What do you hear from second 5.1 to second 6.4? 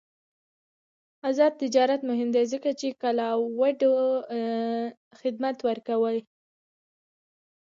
خدمات ورکوي.